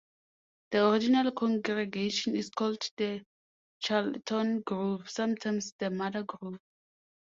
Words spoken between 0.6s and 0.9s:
This